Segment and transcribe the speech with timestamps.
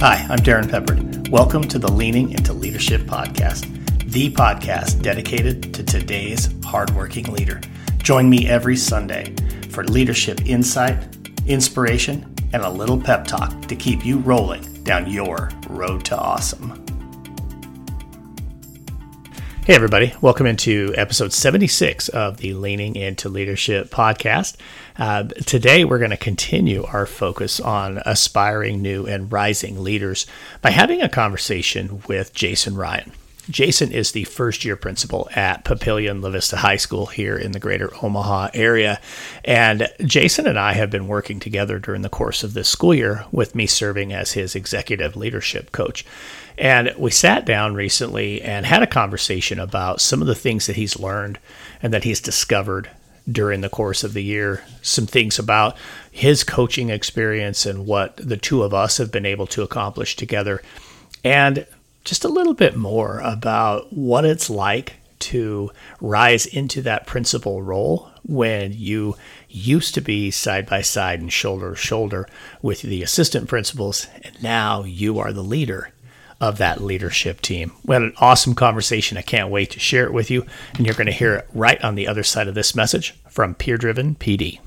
[0.00, 1.28] Hi, I'm Darrin Peppard.
[1.28, 3.66] Welcome to the Leaning into Leadership podcast,
[4.10, 7.60] the podcast dedicated to today's hardworking leader.
[7.98, 9.34] Join me every Sunday
[9.68, 10.96] for leadership insight,
[11.46, 16.79] inspiration, and a little pep talk to keep you rolling down your road to awesome.
[19.70, 20.12] Hey, everybody.
[20.20, 24.56] Welcome into episode 76 of the Leaning into Leadership podcast.
[24.98, 30.26] Uh, today, we're going to continue our focus on aspiring new and rising leaders
[30.60, 33.12] by having a conversation with Jason Ryan.
[33.50, 37.58] Jason is the first year principal at Papillion La Vista High School here in the
[37.58, 39.00] greater Omaha area.
[39.44, 43.24] And Jason and I have been working together during the course of this school year,
[43.32, 46.06] with me serving as his executive leadership coach.
[46.56, 50.76] And we sat down recently and had a conversation about some of the things that
[50.76, 51.38] he's learned
[51.82, 52.88] and that he's discovered
[53.30, 54.62] during the course of the year.
[54.82, 55.76] Some things about
[56.10, 60.62] his coaching experience and what the two of us have been able to accomplish together.
[61.24, 61.66] And
[62.04, 65.70] just a little bit more about what it's like to
[66.00, 69.16] rise into that principal role when you
[69.48, 72.26] used to be side by side and shoulder to shoulder
[72.62, 75.92] with the assistant principals, and now you are the leader
[76.40, 77.72] of that leadership team.
[77.84, 79.18] We had an awesome conversation.
[79.18, 80.46] I can't wait to share it with you.
[80.74, 83.54] And you're going to hear it right on the other side of this message from
[83.54, 84.58] Peer Driven PD.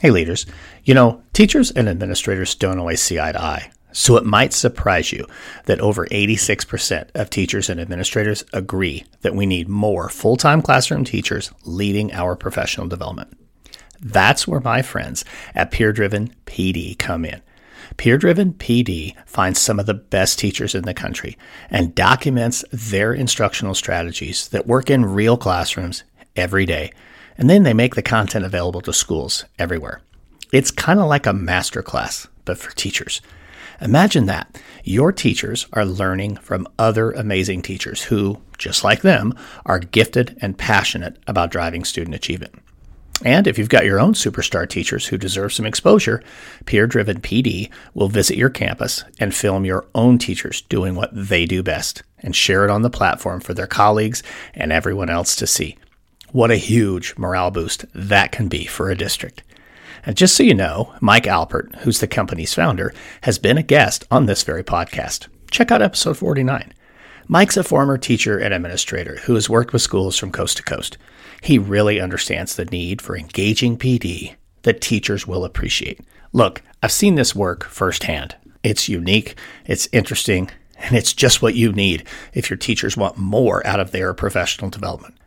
[0.00, 0.46] Hey, leaders.
[0.84, 3.70] You know, teachers and administrators don't always see eye to eye.
[3.98, 5.26] So it might surprise you
[5.64, 11.02] that over 86% of teachers and administrators agree that we need more full time classroom
[11.02, 13.36] teachers leading our professional development.
[14.00, 17.42] That's where my friends at Peer Driven PD come in.
[17.96, 21.36] Peer Driven PD finds some of the best teachers in the country
[21.68, 26.04] and documents their instructional strategies that work in real classrooms
[26.36, 26.92] every day.
[27.36, 30.02] And then they make the content available to schools everywhere.
[30.52, 33.20] It's kind of like a master class, but for teachers.
[33.80, 34.60] Imagine that.
[34.82, 39.34] Your teachers are learning from other amazing teachers who, just like them,
[39.64, 42.54] are gifted and passionate about driving student achievement.
[43.24, 46.22] And if you've got your own superstar teachers who deserve some exposure,
[46.66, 51.44] Peer Driven PD will visit your campus and film your own teachers doing what they
[51.44, 54.22] do best and share it on the platform for their colleagues
[54.54, 55.76] and everyone else to see.
[56.30, 59.42] What a huge morale boost that can be for a district.
[60.04, 64.04] And just so you know, Mike Alpert, who's the company's founder, has been a guest
[64.10, 65.28] on this very podcast.
[65.50, 66.72] Check out episode 49.
[67.26, 70.96] Mike's a former teacher and administrator who has worked with schools from coast to coast.
[71.42, 76.00] He really understands the need for engaging PD that teachers will appreciate.
[76.32, 78.34] Look, I've seen this work firsthand.
[78.62, 79.34] It's unique,
[79.66, 83.90] it's interesting, and it's just what you need if your teachers want more out of
[83.90, 85.17] their professional development.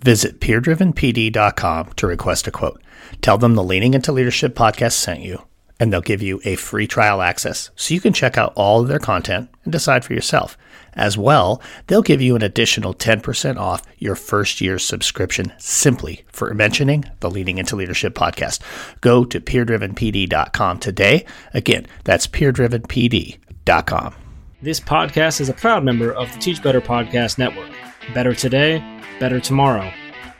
[0.00, 2.82] Visit peerdrivenpd.com to request a quote.
[3.20, 5.42] Tell them the Leaning into Leadership podcast sent you,
[5.80, 8.88] and they'll give you a free trial access so you can check out all of
[8.88, 10.56] their content and decide for yourself.
[10.94, 16.52] As well, they'll give you an additional 10% off your first year's subscription simply for
[16.54, 18.60] mentioning the Leaning into Leadership podcast.
[19.00, 21.24] Go to peerdrivenpd.com today.
[21.54, 24.14] Again, that's peerdrivenpd.com.
[24.60, 27.70] This podcast is a proud member of the Teach Better Podcast Network.
[28.12, 28.82] Better today,
[29.18, 29.90] better tomorrow,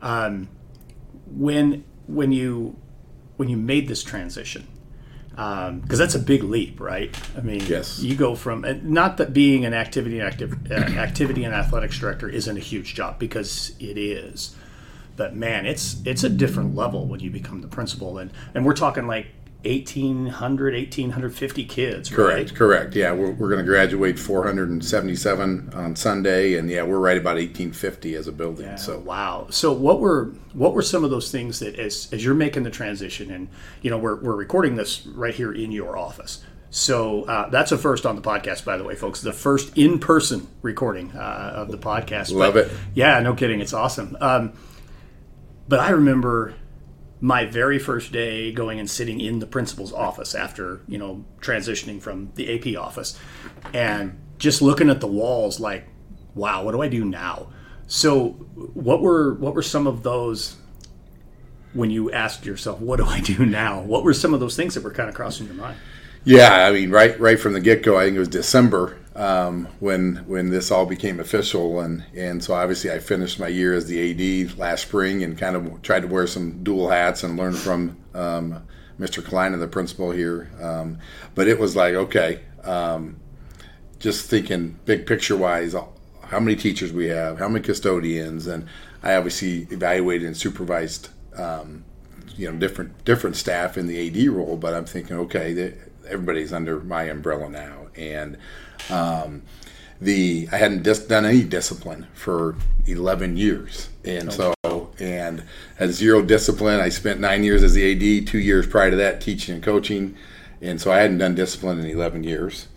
[0.00, 0.48] Um,
[1.26, 2.76] when when you
[3.36, 4.68] when you made this transition,
[5.30, 7.16] because um, that's a big leap, right?
[7.36, 7.98] I mean, yes.
[7.98, 12.28] you go from not that being an activity and active, uh, activity and athletics director
[12.28, 14.54] isn't a huge job because it is,
[15.16, 18.74] but man, it's it's a different level when you become the principal, and and we're
[18.74, 19.26] talking like
[19.64, 22.54] 1800 1850 kids correct right?
[22.54, 27.36] correct yeah we're, we're going to graduate 477 on sunday and yeah we're right about
[27.36, 31.30] 1850 as a building yeah, so wow so what were what were some of those
[31.30, 33.48] things that as as you're making the transition and
[33.82, 36.42] you know we're, we're recording this right here in your office
[36.74, 39.20] so uh, that's a first on the podcast, by the way, folks.
[39.20, 42.32] The first in-person recording uh, of the podcast.
[42.32, 42.72] Love but, it.
[42.94, 43.60] Yeah, no kidding.
[43.60, 44.16] It's awesome.
[44.22, 44.54] Um,
[45.68, 46.54] but I remember
[47.22, 52.02] my very first day going and sitting in the principal's office after you know transitioning
[52.02, 53.18] from the AP office,
[53.72, 55.86] and just looking at the walls like,
[56.34, 57.46] wow, what do I do now?
[57.86, 58.30] So,
[58.74, 60.56] what were what were some of those
[61.72, 63.80] when you asked yourself, what do I do now?
[63.80, 65.78] What were some of those things that were kind of crossing your mind?
[66.24, 69.66] Yeah, I mean, right right from the get go, I think it was December um,
[69.80, 73.86] when when this all became official, and and so obviously I finished my year as
[73.86, 77.54] the AD last spring, and kind of tried to wear some dual hats and learn
[77.54, 78.62] from um,
[78.98, 79.24] Mr.
[79.24, 80.50] Klein, and the principal here.
[80.60, 80.98] Um,
[81.34, 83.16] but it was like okay, um,
[83.98, 85.74] just thinking big picture wise,
[86.22, 88.66] how many teachers we have, how many custodians, and
[89.02, 91.08] I obviously evaluated and supervised.
[91.36, 91.84] Um,
[92.34, 95.74] you know, different different staff in the AD role, but I'm thinking, okay,
[96.08, 98.38] everybody's under my umbrella now, and
[98.90, 99.42] um,
[100.00, 102.56] the I hadn't dis- done any discipline for
[102.86, 104.36] 11 years, and okay.
[104.36, 105.44] so and
[105.76, 106.80] had zero discipline.
[106.80, 110.16] I spent nine years as the AD, two years prior to that teaching and coaching,
[110.60, 112.68] and so I hadn't done discipline in 11 years.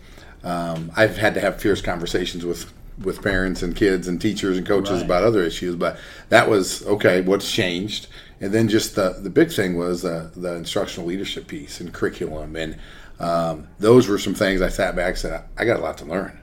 [0.42, 4.66] Um, I've had to have fierce conversations with with parents and kids and teachers and
[4.66, 5.04] coaches right.
[5.04, 5.98] about other issues, but
[6.30, 7.20] that was okay.
[7.20, 8.08] What's changed?
[8.40, 12.56] And then just the the big thing was uh, the instructional leadership piece and curriculum
[12.56, 12.78] and
[13.18, 16.04] um, those were some things I sat back and said, I got a lot to
[16.04, 16.38] learn.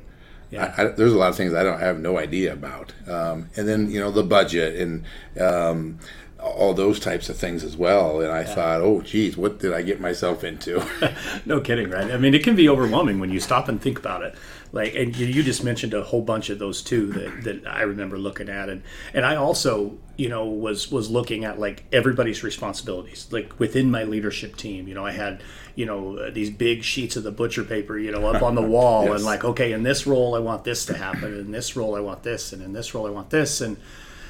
[0.50, 0.74] Yeah.
[0.78, 2.94] I, I, there's a lot of things I don't I have no idea about.
[3.08, 5.06] Um, and then, you know, the budget and
[5.40, 6.00] um,
[6.40, 8.22] all those types of things as well.
[8.22, 8.56] And I yeah.
[8.56, 10.86] thought, oh, geez, what did I get myself into?
[11.46, 12.12] no kidding, right?
[12.12, 14.36] I mean, it can be overwhelming when you stop and think about it.
[14.74, 18.18] Like, and you just mentioned a whole bunch of those too that, that I remember
[18.18, 18.82] looking at, and
[19.14, 24.04] and I also, you know, was was looking at like everybody's responsibilities, like within my
[24.04, 24.88] leadership team.
[24.88, 25.44] You know, I had
[25.76, 28.62] you know uh, these big sheets of the butcher paper you know up on the
[28.76, 29.16] wall yes.
[29.16, 31.34] and like okay in this role i want this to happen.
[31.34, 32.54] In this role i want this.
[32.54, 33.62] And in this role i want this.
[33.62, 33.78] And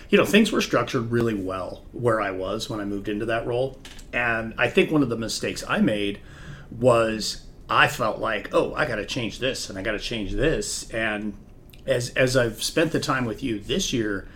[0.10, 3.46] you know things were structured really well where i was when i moved into that
[3.46, 3.78] role.
[4.12, 6.20] And i think one of the mistakes i made
[6.72, 10.32] was i felt like oh i got to change this and i got to change
[10.34, 11.34] this and
[11.86, 14.28] as as i've spent the time with you this year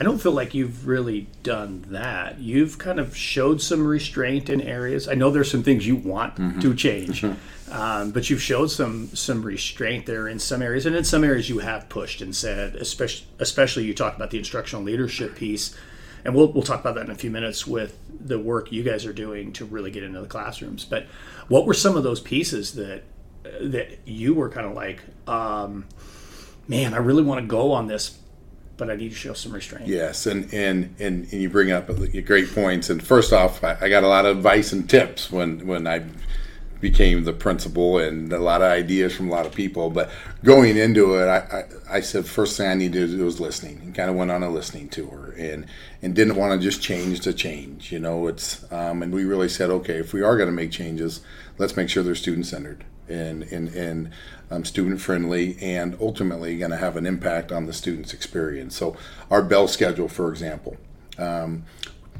[0.00, 2.38] I don't feel like you've really done that.
[2.38, 5.06] You've kind of showed some restraint in areas.
[5.06, 6.58] I know there's some things you want mm-hmm.
[6.58, 7.22] to change,
[7.70, 11.50] um, but you've showed some some restraint there in some areas, and in some areas
[11.50, 15.76] you have pushed and said, especially especially you talked about the instructional leadership piece,
[16.24, 19.06] and we'll we'll talk about that in a few minutes with the work you guys
[19.06, 20.84] are doing to really get into the classrooms.
[20.84, 21.06] But
[21.48, 23.02] what were some of those pieces that
[23.42, 25.86] that you were kind of like, um,
[26.68, 28.18] man, I really want to go on this
[28.80, 29.86] but I need to show some restraint.
[29.86, 31.90] Yes, and and and, and you bring up
[32.24, 32.88] great points.
[32.88, 36.02] And first off, I, I, got a lot of advice and tips when when I
[36.80, 39.90] became the principal, and a lot of ideas from a lot of people.
[39.90, 40.10] But
[40.42, 43.80] going into it, I, I, I said first thing I needed to do was listening,
[43.82, 45.66] and kind of went on a listening tour, and
[46.02, 47.92] and didn't want to just change to change.
[47.92, 50.70] You know, it's um, and we really said, okay, if we are going to make
[50.70, 51.20] changes,
[51.58, 54.10] let's make sure they're student centered and and and
[54.50, 58.76] um, student friendly, and ultimately going to have an impact on the student's experience.
[58.76, 58.96] So,
[59.30, 60.76] our bell schedule, for example,
[61.18, 61.64] um,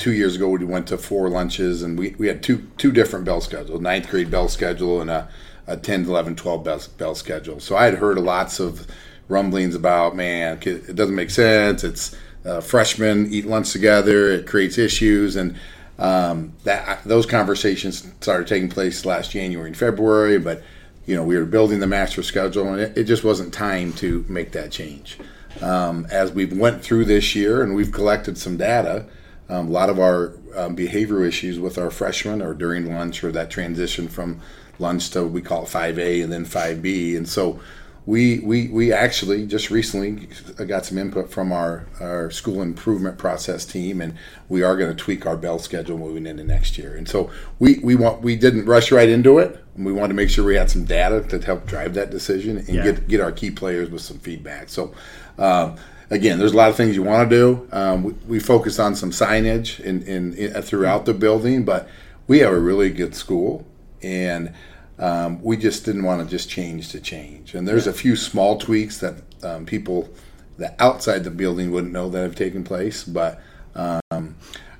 [0.00, 3.24] two years ago we went to four lunches, and we, we had two two different
[3.24, 5.28] bell schedules: ninth grade bell schedule and a,
[5.66, 7.60] a 10, 11, 12 bell, bell schedule.
[7.60, 8.86] So I had heard lots of
[9.28, 11.84] rumblings about, man, it doesn't make sense.
[11.84, 14.30] It's uh, freshmen eat lunch together.
[14.30, 15.56] It creates issues, and
[15.98, 20.62] um, that those conversations started taking place last January and February, but
[21.06, 24.24] you know, we were building the master schedule, and it, it just wasn't time to
[24.28, 25.18] make that change.
[25.60, 29.06] Um, as we've went through this year, and we've collected some data,
[29.50, 33.32] um, a lot of our um, behavior issues with our freshmen are during lunch or
[33.32, 34.40] that transition from
[34.78, 37.60] lunch to we call it 5A and then 5B, and so
[38.06, 40.26] we, we, we actually just recently
[40.66, 44.16] got some input from our, our school improvement process team, and
[44.48, 46.96] we are going to tweak our bell schedule moving into next year.
[46.96, 49.62] And so we, we want we didn't rush right into it.
[49.76, 52.68] We wanted to make sure we had some data to help drive that decision and
[52.68, 52.84] yeah.
[52.84, 54.68] get get our key players with some feedback.
[54.68, 54.94] So.
[55.38, 55.76] Um,
[56.10, 57.68] again, there's a lot of things you want to do.
[57.72, 61.88] Um, we, we focus on some signage in, in, in, throughout the building, but
[62.26, 63.66] we have a really good school,
[64.02, 64.52] and
[64.98, 67.54] um, we just didn't want to just change to change.
[67.54, 70.10] And there's a few small tweaks that um, people
[70.58, 73.40] that outside the building wouldn't know that have taken place, but
[73.74, 74.36] um,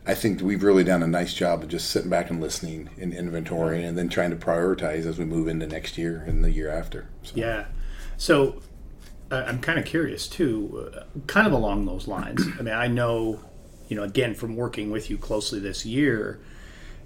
[0.07, 3.13] I think we've really done a nice job of just sitting back and listening and
[3.13, 6.71] inventorying and then trying to prioritize as we move into next year and the year
[6.71, 7.09] after.
[7.23, 7.33] So.
[7.37, 7.67] Yeah.
[8.17, 8.61] So
[9.31, 12.45] uh, I'm kind of curious too, uh, kind of along those lines.
[12.59, 13.41] I mean, I know,
[13.89, 16.41] you know, again from working with you closely this year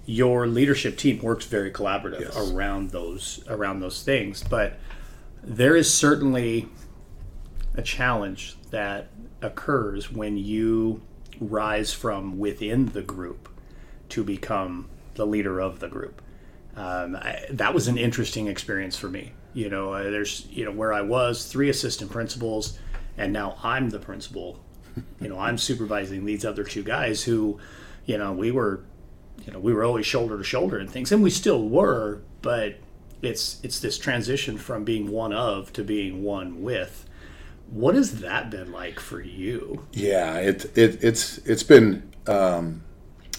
[0.05, 2.51] your leadership team works very collaborative yes.
[2.51, 4.77] around those around those things but
[5.43, 6.67] there is certainly
[7.75, 9.07] a challenge that
[9.41, 11.01] occurs when you
[11.39, 13.49] rise from within the group
[14.07, 16.21] to become the leader of the group
[16.75, 20.71] um, I, that was an interesting experience for me you know uh, there's you know
[20.71, 22.77] where i was three assistant principals
[23.17, 24.63] and now i'm the principal
[25.19, 27.57] you know i'm supervising these other two guys who
[28.05, 28.83] you know we were
[29.45, 32.77] you know we were always shoulder to shoulder and things, and we still were, but
[33.21, 37.07] it's it's this transition from being one of to being one with.
[37.69, 39.85] What has that been like for you?
[39.91, 42.83] Yeah, it, it it's it's been um,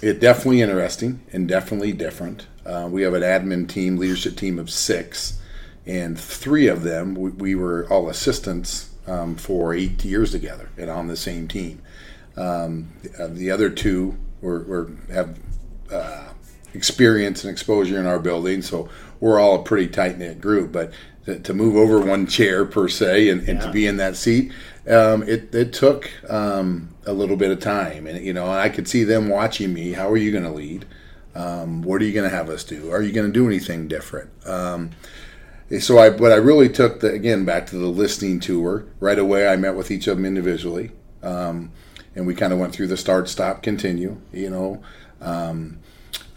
[0.03, 2.47] it definitely interesting and definitely different.
[2.65, 5.41] Uh, we have an admin team, leadership team of six,
[5.87, 10.91] and three of them we, we were all assistants um, for eight years together and
[10.91, 11.81] on the same team.
[12.37, 15.39] Um, the, the other two were, were have
[15.91, 16.29] uh,
[16.75, 18.89] experience and exposure in our building, so
[19.21, 20.73] we're all a pretty tight knit group.
[20.73, 20.93] But
[21.25, 23.67] to, to, move over one chair per se and, and yeah.
[23.67, 24.53] to be in that seat,
[24.89, 28.87] um, it, it took um, a little bit of time, and you know, I could
[28.87, 29.93] see them watching me.
[29.93, 30.85] How are you going to lead?
[31.35, 32.91] Um, what are you going to have us do?
[32.91, 34.31] Are you going to do anything different?
[35.81, 39.49] So I, but I really took the again back to the listening tour right away.
[39.49, 40.93] I met with each of them individually,
[41.23, 41.73] um,
[42.15, 44.17] and we kind of went through the start, stop, continue.
[44.33, 44.83] You know,
[45.21, 45.79] um,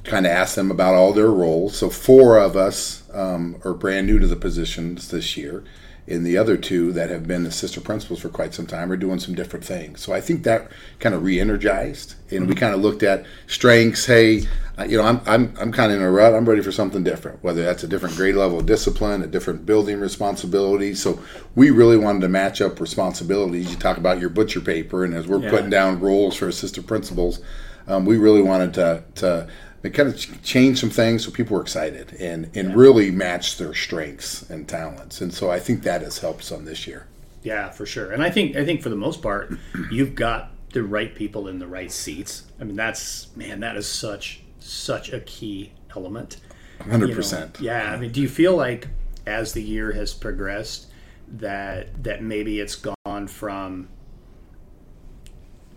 [0.04, 1.78] kind of asked them about all their roles.
[1.78, 5.64] So four of us um, are brand new to the positions this year,
[6.10, 9.20] and the other two that have been assistant principals for quite some time are doing
[9.20, 10.02] some different things.
[10.02, 12.60] So I think that kind of re-energized, and we mm-hmm.
[12.60, 14.06] kind of looked at strengths.
[14.06, 14.48] Hey,
[14.88, 16.34] you know, I'm I'm I'm kind of in a rut.
[16.34, 17.44] I'm ready for something different.
[17.44, 20.96] Whether that's a different grade level of discipline, a different building responsibility.
[20.96, 21.20] So
[21.56, 23.70] we really wanted to match up responsibilities.
[23.70, 25.50] You talk about your butcher paper, and as we're yeah.
[25.50, 27.42] putting down roles for assistant principals
[27.90, 29.48] um, we really wanted to to
[29.84, 32.76] kind of changed some things so people were excited and and yeah.
[32.76, 35.22] really match their strengths and talents.
[35.22, 37.08] And so I think that has helped some this year.
[37.44, 38.12] Yeah, for sure.
[38.12, 39.54] And I think I think for the most part,
[39.92, 42.44] you've got the right people in the right seats.
[42.60, 46.38] I mean, that's man, that is such such a key element.
[46.82, 47.58] Hundred percent.
[47.62, 47.92] Yeah.
[47.94, 48.88] I mean, do you feel like
[49.26, 50.88] as the year has progressed
[51.32, 53.88] that that maybe it's gone from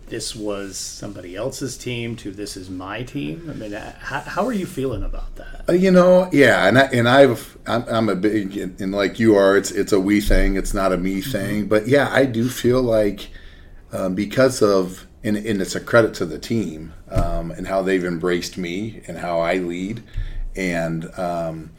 [0.07, 3.47] this was somebody else's team to this is my team?
[3.49, 5.65] I mean, how, how are you feeling about that?
[5.67, 9.35] Uh, you know, yeah, and I, and I've I'm, I'm a big and like you
[9.35, 9.57] are.
[9.57, 10.55] It's it's a we thing.
[10.55, 11.31] It's not a me mm-hmm.
[11.31, 11.67] thing.
[11.67, 13.29] But yeah, I do feel like
[13.91, 18.03] um, because of and, and, it's a credit to the team um, and how they've
[18.03, 20.03] embraced me and how I lead
[20.55, 21.17] and.
[21.17, 21.71] Um,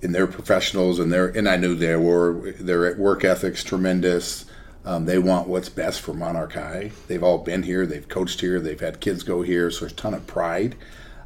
[0.00, 4.44] and they're professionals and they're and I knew they were their work ethics tremendous
[4.84, 6.92] um, they want what's best for Monarch High.
[7.06, 9.96] They've all been here, they've coached here, they've had kids go here, so there's a
[9.96, 10.76] ton of pride.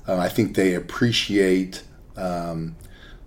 [0.06, 1.82] Uh, I think they appreciate
[2.16, 2.76] um,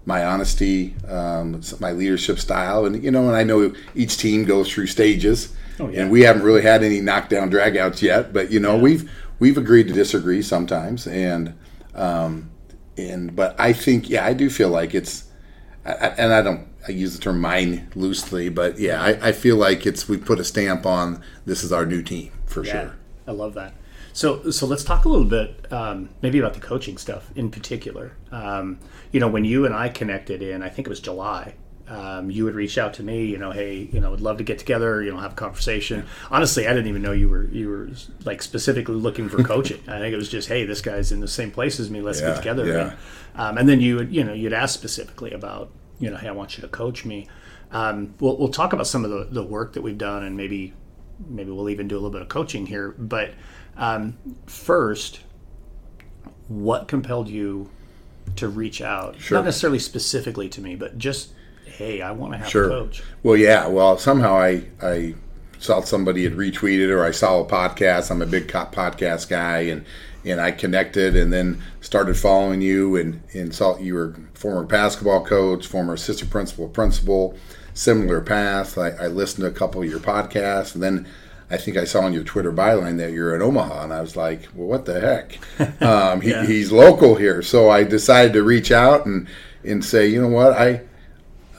[0.05, 4.71] my honesty, um, my leadership style, and you know, and I know each team goes
[4.71, 6.01] through stages, oh, yeah.
[6.01, 8.81] and we haven't really had any knockdown dragouts yet, but you know, yeah.
[8.81, 11.55] we've we've agreed to disagree sometimes, and
[11.93, 12.51] um,
[12.97, 15.25] and but I think yeah, I do feel like it's,
[15.85, 19.55] I, and I don't I use the term mine loosely, but yeah, I, I, feel
[19.55, 22.95] like it's we put a stamp on this is our new team for yeah, sure.
[23.27, 23.73] I love that.
[24.13, 28.15] So so let's talk a little bit um, maybe about the coaching stuff in particular.
[28.31, 28.79] Um,
[29.11, 31.55] you know, when you and I connected in, I think it was July.
[31.87, 34.43] Um, you would reach out to me, you know, hey, you know, would love to
[34.43, 36.07] get together, you know, have a conversation.
[36.31, 37.89] Honestly, I didn't even know you were you were
[38.23, 39.81] like specifically looking for coaching.
[39.87, 42.01] I think it was just, hey, this guy's in the same place as me.
[42.01, 42.65] Let's yeah, get together.
[42.65, 42.81] Yeah.
[42.81, 42.93] And,
[43.35, 46.31] um, and then you would, you know, you'd ask specifically about you know, hey, I
[46.31, 47.27] want you to coach me.
[47.71, 50.73] Um, we'll, we'll talk about some of the, the work that we've done, and maybe
[51.27, 52.93] maybe we'll even do a little bit of coaching here.
[52.97, 53.31] But
[53.77, 55.21] um, first,
[56.47, 57.69] what compelled you
[58.35, 59.19] to reach out?
[59.19, 59.37] Sure.
[59.37, 61.31] Not necessarily specifically to me, but just
[61.65, 62.65] hey, I want to have Sure.
[62.65, 63.03] a coach.
[63.23, 63.67] Well, yeah.
[63.67, 65.15] Well, somehow I I
[65.57, 68.11] saw somebody had retweeted or I saw a podcast.
[68.11, 69.85] I'm a big podcast guy, and
[70.25, 75.25] and I connected, and then started following you, and and saw you were former basketball
[75.25, 77.35] coach, former assistant principal, principal,
[77.73, 78.77] similar path.
[78.77, 81.07] I, I listened to a couple of your podcasts, and then.
[81.47, 84.15] I think I saw on your Twitter byline that you're in Omaha, and I was
[84.15, 85.37] like, "Well, what the heck?"
[85.79, 86.43] Um, he, Yeah.
[86.43, 89.27] He's local here, so I decided to reach out and
[89.63, 90.53] and say, "You know what?
[90.53, 90.81] I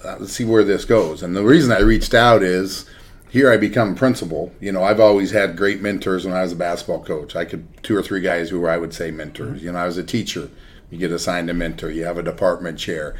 [0.07, 1.23] uh, let's see where this goes.
[1.23, 2.89] And the reason I reached out is
[3.37, 4.51] here I become principal.
[4.61, 7.37] You know, I've always had great mentors when I was a basketball coach.
[7.37, 9.63] I could two or three guys who were I would say mentors.
[9.63, 10.49] You know, I was a teacher.
[10.91, 11.91] You get assigned a mentor.
[11.91, 13.15] You have a department chair.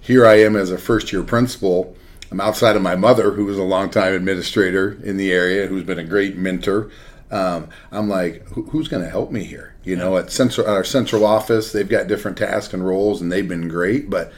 [0.00, 1.96] Here I am as a first year principal.
[2.32, 6.00] I'm outside of my mother, who was a longtime administrator in the area, who's been
[6.00, 6.90] a great mentor.
[7.30, 9.76] Um, I'm like, who, who's going to help me here?
[9.84, 13.30] You know, at central at our central office, they've got different tasks and roles, and
[13.30, 14.10] they've been great.
[14.10, 14.32] But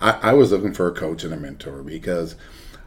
[0.00, 2.36] I, I was looking for a coach and a mentor because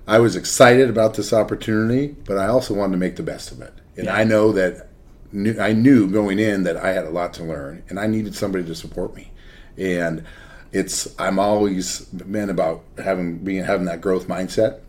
[0.07, 3.61] I was excited about this opportunity, but I also wanted to make the best of
[3.61, 3.73] it.
[3.95, 4.15] And Yeah.
[4.15, 4.89] I know that
[5.31, 8.35] knew, I knew going in that I had a lot to learn, and I needed
[8.35, 9.31] somebody to support me.
[9.77, 10.23] And
[10.71, 14.79] it's I'm always been about having being having that growth mindset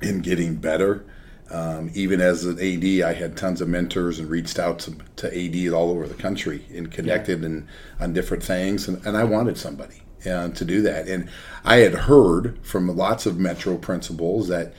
[0.00, 1.04] and getting better.
[1.50, 5.26] Um, even as an AD, I had tons of mentors and reached out to, to
[5.28, 7.66] ADs all over the country and connected and
[7.98, 8.86] on different things.
[8.86, 11.08] And, and I wanted somebody uh, to do that.
[11.08, 11.28] And
[11.64, 14.72] I had heard from lots of Metro principals that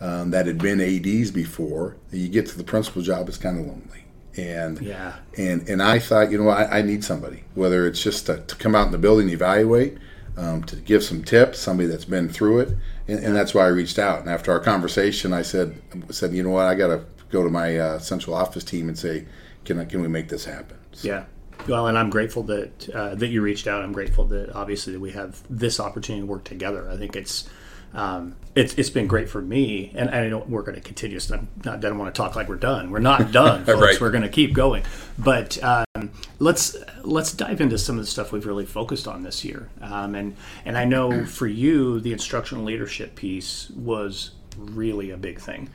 [0.00, 1.96] um, that had been ADs before.
[2.10, 4.04] You get to the principal job, it's kind of lonely.
[4.36, 5.16] And Yeah.
[5.36, 8.56] and and I thought, you know, I, I need somebody, whether it's just to, to
[8.56, 9.98] come out in the building, and evaluate,
[10.38, 12.68] um, to give some tips, somebody that's been through it,
[13.08, 14.20] and, and that's why I reached out.
[14.20, 15.80] And after our conversation, I said,
[16.10, 18.98] said, you know what, I got to go to my uh, central office team and
[18.98, 19.26] say,
[19.64, 20.78] can I, can we make this happen?
[20.92, 21.24] So, Yeah.
[21.68, 23.82] Well, and I'm grateful that uh, that you reached out.
[23.82, 26.90] I'm grateful that obviously that we have this opportunity to work together.
[26.90, 27.48] I think it's
[27.92, 31.18] um, it's it's been great for me, and I know we're going to continue.
[31.18, 31.76] So I'm not.
[31.76, 32.90] I don't want to talk like we're done.
[32.90, 33.80] We're not done, folks.
[33.80, 34.00] Right.
[34.00, 34.84] We're going to keep going.
[35.18, 39.44] But um, let's let's dive into some of the stuff we've really focused on this
[39.44, 39.68] year.
[39.80, 45.40] Um, and and I know for you, the instructional leadership piece was really a big
[45.40, 45.70] thing.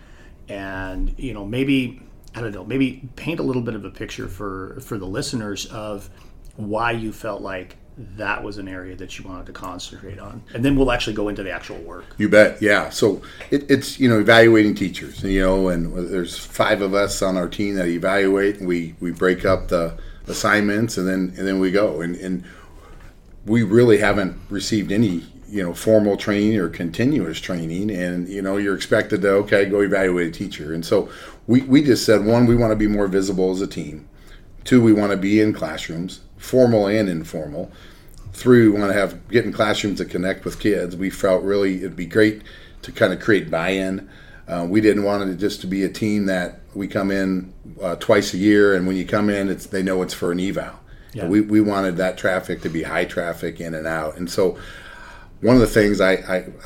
[0.48, 2.02] And you know, maybe
[2.36, 5.66] I don't know, maybe paint a little bit of a picture for for the listeners
[5.68, 6.10] of
[6.58, 10.66] why you felt like that was an area that you wanted to concentrate on, and
[10.66, 12.06] then we'll actually go into the actual work.
[12.18, 12.62] You bet.
[12.62, 12.90] Yeah.
[12.90, 13.22] So
[13.52, 15.24] it, it's you know evaluating teachers.
[15.24, 18.60] You know, and there's five of us on our team that evaluate.
[18.60, 22.02] And we we break up the assignments, and then and then we go.
[22.02, 22.44] And and
[23.46, 25.24] we really haven't received any
[25.56, 27.90] you know formal training or continuous training.
[27.90, 30.74] And you know you're expected to okay go evaluate a teacher.
[30.74, 31.10] And so
[31.48, 34.08] we we just said one we want to be more visible as a team.
[34.64, 37.72] Two we want to be in classrooms, formal and informal
[38.36, 40.96] three, we want to have get in classrooms to connect with kids.
[40.96, 42.42] We felt really it'd be great
[42.84, 44.10] to kind of create buy-in.
[44.48, 47.96] Uh, we didn't want it just to be a team that we come in uh,
[47.96, 50.80] twice a year, and when you come in, it's they know it's for an eval.
[51.14, 51.28] Yeah.
[51.28, 54.58] We, we wanted that traffic to be high traffic in and out, and so
[55.42, 56.14] one of the things I,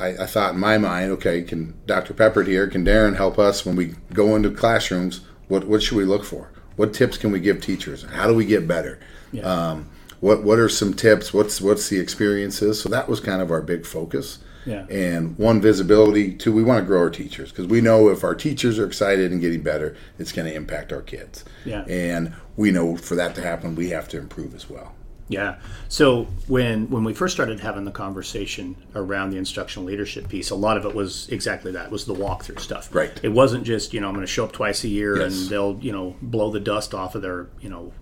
[0.00, 2.14] I, I thought in my mind, okay, can Dr.
[2.14, 5.20] Peppard here, can Darrin help us when we go into classrooms?
[5.48, 6.50] What what should we look for?
[6.76, 8.04] What tips can we give teachers?
[8.04, 9.00] How do we get better?
[9.42, 11.34] Um, what what are some tips?
[11.34, 12.80] What's what's the experiences?
[12.80, 14.38] So that was kind of our big focus.
[14.66, 14.86] Yeah.
[14.90, 16.34] And one visibility.
[16.34, 19.32] Two, we want to grow our teachers because we know if our teachers are excited
[19.32, 21.44] and getting better, it's going to impact our kids.
[21.64, 21.84] Yeah.
[21.88, 24.94] And we know for that to happen, we have to improve as well.
[25.30, 25.60] Yeah.
[25.88, 30.56] So when when we first started having the conversation around the instructional leadership piece, a
[30.56, 32.92] lot of it was exactly that was the walkthrough stuff.
[32.92, 33.12] Right.
[33.22, 35.40] It wasn't just you know I'm going to show up twice a year Yes.
[35.42, 37.92] and they'll you know blow the dust off of their you know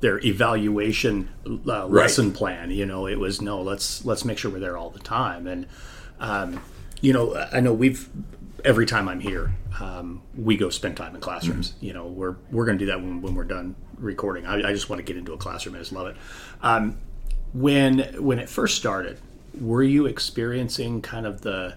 [0.00, 1.28] their evaluation
[1.68, 2.70] uh, lesson plan.
[2.72, 5.46] You know, it was no let's let's make sure we're there all the time.
[5.46, 5.66] And
[6.18, 6.60] um,
[7.00, 8.08] you know I know we've
[8.66, 11.74] every time I'm here, um, we go spend time in classrooms.
[11.80, 14.44] You know, we're we're going to do that when, when we're done recording.
[14.46, 15.76] I, I just want to get into a classroom.
[15.76, 16.16] I just love it.
[16.62, 16.98] Um,
[17.54, 19.18] when when it first started,
[19.58, 21.76] were you experiencing kind of the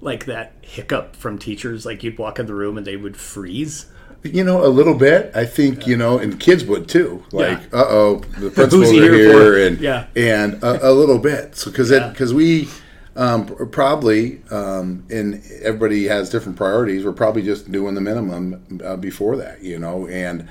[0.00, 1.84] like that hiccup from teachers?
[1.86, 3.86] Like you'd walk in the room and they would freeze.
[4.22, 5.30] You know, a little bit.
[5.34, 7.24] I think you know, and kids would too.
[7.32, 7.78] Like, Yeah.
[7.80, 10.06] uh oh, the principals are here and Yeah.
[10.16, 11.56] and a, a little bit.
[11.56, 12.08] So because Yeah.
[12.08, 12.68] because we
[13.16, 17.04] um, probably um, and everybody has different priorities.
[17.04, 20.48] We're probably just doing the minimum uh, before that, you know, and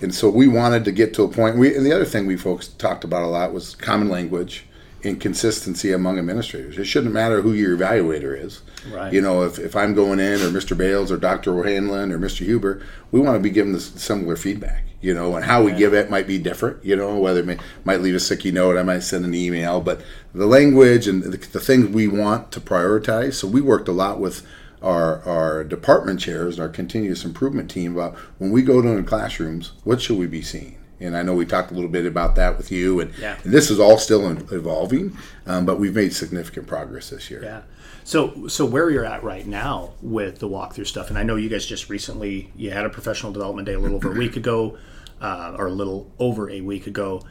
[0.00, 1.56] and so we wanted to get to a point.
[1.56, 4.66] We and the other thing we folks talked about a lot was common language
[5.04, 6.78] and consistency among administrators.
[6.78, 8.62] It shouldn't matter who your evaluator is.
[8.90, 9.12] Right.
[9.12, 10.76] You know, if, if I'm going in, or Mr.
[10.76, 11.58] Bales, or Dr.
[11.58, 12.44] O'Hanlon, or Mr.
[12.44, 14.84] Huber, we want to be given this similar feedback.
[15.00, 16.84] You know, and how we give it might be different.
[16.84, 19.80] You know, whether it may, might leave a sticky note, I might send an email,
[19.80, 20.00] but
[20.32, 23.34] the language and the, the things we want to prioritize.
[23.34, 24.46] So we worked a lot with
[24.80, 29.72] our, our department chairs, our continuous improvement team about when we go to the classrooms,
[29.84, 30.76] what should we be seeing?
[31.02, 33.36] And I know we talked a little bit about that with you, and, Yeah.
[33.44, 37.42] and this is all still evolving, um, but we've made significant progress this year.
[37.42, 37.60] Yeah.
[38.04, 41.48] So, so where you're at right now with the walkthrough stuff, and I know you
[41.48, 44.76] guys just recently you had a professional development day a little over a week ago,
[45.20, 47.22] uh, or a little over a week ago,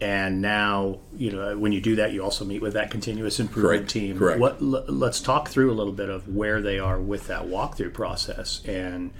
[0.00, 3.78] and now you know when you do that, you also meet with that continuous improvement
[3.80, 3.90] Correct.
[3.90, 4.18] team.
[4.18, 4.40] Correct.
[4.40, 4.58] What?
[4.62, 8.60] l- Let's talk through a little bit of where they are with that walkthrough process
[8.66, 9.10] and.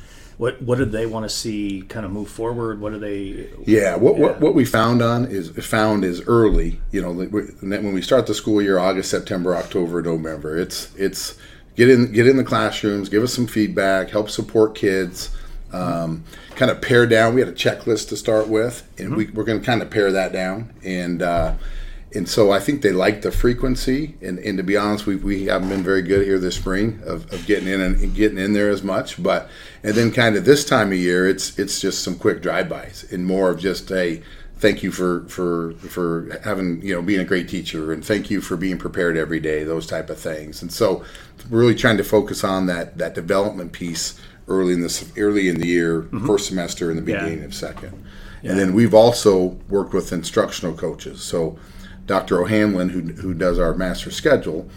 [0.40, 2.80] What, what do they want to see kind of move forward?
[2.80, 3.50] What do they?
[3.66, 4.22] Yeah, what, Yeah.
[4.22, 6.80] what what we found on is found is early.
[6.92, 10.56] You know, when we start the school year, August, September, October, November.
[10.56, 11.36] It's it's
[11.76, 15.28] get in get in the classrooms, give us some feedback, help support kids.
[15.74, 16.24] Um,
[16.56, 17.34] kind of pare down.
[17.34, 20.10] We had a checklist to start with, and we, we're going to kind of pare
[20.10, 20.72] that down.
[20.82, 21.54] And uh,
[22.12, 24.16] and so I think they like the frequency.
[24.20, 27.32] And, and to be honest, we, we haven't been very good here this spring of,
[27.32, 29.22] of getting in and getting in there as much.
[29.22, 29.48] But
[29.84, 33.24] and then kind of this time of year, it's it's just some quick drive-bys and
[33.24, 34.22] more of just a
[34.56, 38.40] thank you for for for having you know being a great teacher and thank you
[38.40, 39.62] for being prepared every day.
[39.62, 40.62] Those type of things.
[40.62, 41.04] And so
[41.48, 45.66] really trying to focus on that that development piece early in this early in the
[45.68, 46.26] year, mm-hmm.
[46.26, 47.24] first semester and the Yeah.
[47.24, 48.04] beginning of second.
[48.42, 51.22] And then we've also worked with instructional coaches.
[51.22, 51.58] So
[52.10, 52.42] Dr.
[52.42, 54.68] O'Hanlon, who, who does our master schedule,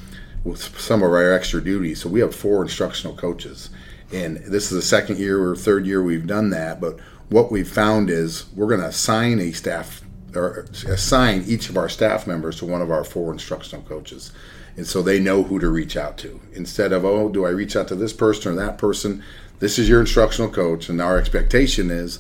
[0.44, 2.02] with some of our extra duties.
[2.02, 3.72] So we have four instructional coaches.
[4.12, 6.80] And this is the second year or third year we've done that.
[6.80, 10.04] But what we've found is we're going to assign a staff
[10.36, 14.32] or assign each of our staff members to one of our four instructional coaches.
[14.78, 16.40] And so they know who to reach out to.
[16.54, 19.24] Instead of, oh, do I reach out to this person or that person?
[19.58, 20.88] This is your instructional coach.
[20.88, 22.20] And our expectation is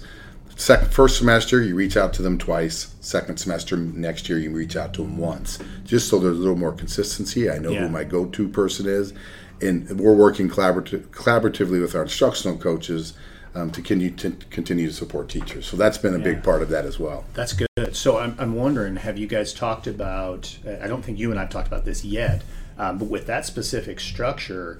[0.55, 2.95] Second, first semester, you reach out to them twice.
[3.01, 6.55] Second semester, next year, you reach out to them once, just so there's a little
[6.55, 7.49] more consistency.
[7.49, 7.81] I know Yeah.
[7.81, 9.13] who my go-to person is,
[9.61, 13.13] and we're working collaborative, collaboratively with our instructional coaches
[13.55, 15.67] um, to continue to continue to support teachers.
[15.67, 16.23] So that's been a Yeah.
[16.23, 17.23] big part of that as well.
[17.35, 17.67] That's good.
[17.91, 20.57] So I'm, I'm wondering, have you guys talked about?
[20.81, 22.41] I don't think you and I've talked about this yet,
[22.79, 24.79] um, but with that specific structure,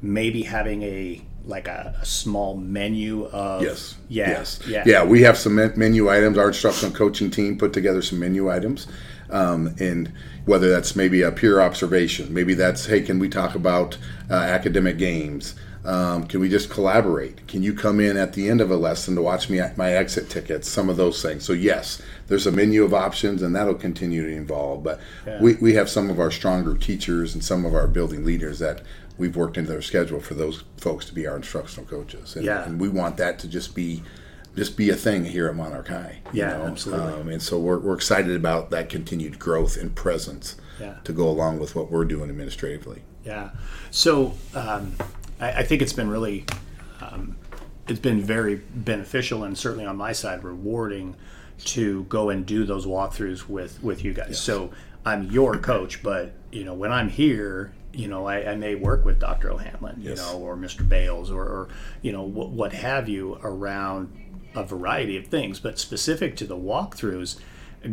[0.00, 3.96] maybe having a like a, a small menu of Yes.
[4.08, 4.60] yeah, Yes.
[4.66, 5.04] yeah, Yeah.
[5.04, 6.38] We have some menu items.
[6.38, 8.86] Our instructional coaching team put together some menu items,
[9.30, 10.12] um, and
[10.46, 13.98] whether that's maybe a peer observation, maybe that's hey, can we talk about
[14.30, 15.54] uh, academic games?
[15.86, 17.46] Um, can we just collaborate?
[17.46, 19.92] Can you come in at the end of a lesson to watch me at my
[19.92, 20.66] exit tickets?
[20.66, 21.44] Some of those things.
[21.44, 24.82] So yes, there's a menu of options, and that'll continue to evolve.
[24.82, 25.42] But Yeah.
[25.42, 28.80] we, we have some of our stronger teachers and some of our building leaders that
[29.18, 32.36] we've worked into their schedule for those folks to be our instructional coaches.
[32.36, 32.64] And, Yeah.
[32.64, 34.02] and we want that to just be
[34.56, 36.20] just be a thing here at Monarch High.
[36.32, 37.12] you Yeah, absolutely.
[37.12, 40.94] Um, and so we're, we're excited about that continued growth and presence Yeah.
[41.02, 43.02] to go along with what we're doing administratively.
[43.24, 43.50] Yeah.
[43.90, 44.94] So um,
[45.40, 46.44] I, I think it's been really,
[47.00, 47.34] um,
[47.88, 51.16] it's been very beneficial and certainly on my side rewarding
[51.64, 54.40] to go and do those walkthroughs with with you guys.
[54.40, 54.70] So
[55.04, 59.04] I'm your coach, but you know when I'm here, you know I, I may work
[59.04, 59.50] with Dr.
[59.50, 60.88] O'Hanlon, you know, or Mr.
[60.88, 61.68] Bales, or, or
[62.02, 64.12] you know what, what have you around
[64.54, 65.60] a variety of things.
[65.60, 67.38] But specific to the walkthroughs,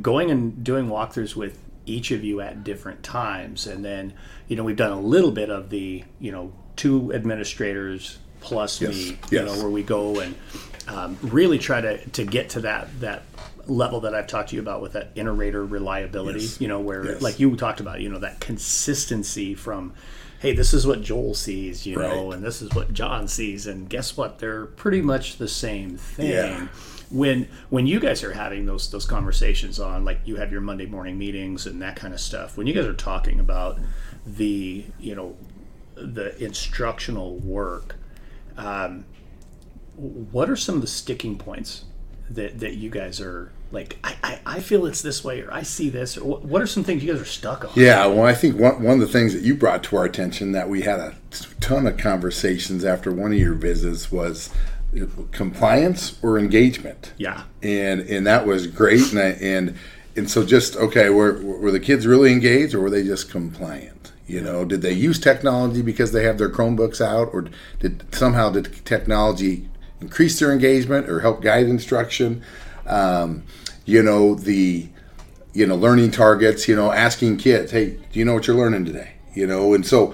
[0.01, 4.13] going and doing walkthroughs with each of you at different times and then
[4.47, 8.91] you know we've done a little bit of the you know two administrators plus Yes,
[8.95, 10.35] me you know where we go and
[10.87, 13.23] um, really try to to get to that that
[13.71, 16.61] level that I've talked to you about with that inter-rater reliability Yes.
[16.61, 17.21] you know where Yes.
[17.21, 19.93] like you talked about you know that consistency from
[20.39, 23.89] hey this is what Joel sees you know and this is what John sees and
[23.89, 26.67] guess what they're pretty much the same thing Yeah.
[27.09, 30.85] when when you guys are having those those conversations on like you have your Monday
[30.85, 33.79] morning meetings and that kind of stuff when you guys are talking about
[34.25, 35.35] the you know
[35.95, 37.95] the instructional work
[38.57, 39.05] um,
[39.95, 41.85] what are some of the sticking points
[42.29, 45.63] that that you guys are like I, I, I feel it's this way or I
[45.63, 47.71] see this or what, what are some things you guys are stuck on?
[47.75, 50.51] Yeah, well, I think one, one of the things that you brought to our attention
[50.51, 51.15] that we had a
[51.59, 54.49] ton of conversations after one of your visits was
[55.31, 57.13] compliance or engagement.
[57.17, 57.43] yeah.
[57.63, 59.77] And and that was great and I, and
[60.15, 64.11] and so just okay were were the kids really engaged or were they just compliant?
[64.27, 67.47] You know did they use technology because they have their chromebooks out or
[67.79, 69.69] did somehow did technology
[70.01, 72.43] increase their engagement or help guide instruction?
[72.85, 73.43] Um,
[73.85, 74.87] you know the
[75.53, 76.67] you know, learning targets.
[76.67, 79.11] You know, asking kids, hey, do you know what you're learning today?
[79.33, 80.13] You know, and so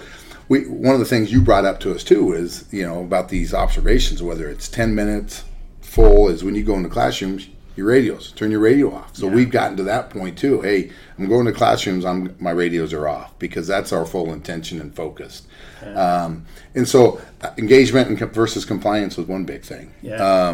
[0.50, 3.30] we one of the things you brought up to us too is you know about
[3.30, 5.44] these observations, whether it's ten minutes
[5.82, 9.16] full, is when you go into classrooms, your radios turn your radio off.
[9.16, 9.36] So Yeah.
[9.36, 10.62] we've gotten to that point too.
[10.62, 12.06] Hey, I'm going to classrooms.
[12.06, 15.44] I'm my radios are off because that's our full intention and focus.
[15.96, 17.22] Um, and so
[17.58, 20.48] engagement and versus compliance was one big thing Yeah.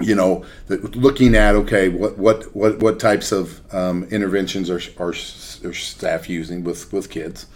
[0.00, 5.10] You know, looking at okay, what what what what types of um, interventions are, are
[5.10, 7.46] are staff using with with kids?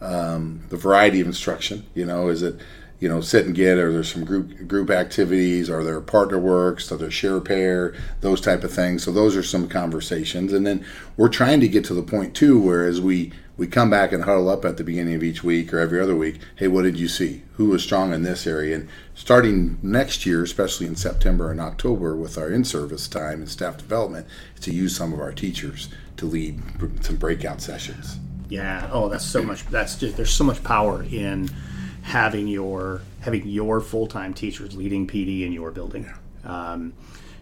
[0.00, 2.60] Um, the variety of instruction, you know, is it
[3.00, 6.90] you know sit and get, or there's some group group activities, are there partner works,
[6.90, 9.04] are there share pair, those type of things.
[9.04, 10.84] So those are some conversations, and then
[11.16, 14.24] we're trying to get to the point too, where as we we come back and
[14.24, 16.40] huddle up at the beginning of each week or every other week.
[16.56, 17.42] Hey, what did you see?
[17.52, 18.74] Who was strong in this area?
[18.74, 23.76] And starting next year, especially in September and October, with our in-service time and staff
[23.76, 24.26] development,
[24.62, 26.60] to use some of our teachers to lead
[27.04, 28.18] some breakout sessions.
[28.48, 28.88] Yeah.
[28.92, 29.64] Oh, that's so much.
[29.66, 31.48] That's just there's so much power in
[32.04, 36.08] having your having your full time teachers leading PD in your building.
[36.44, 36.92] Um,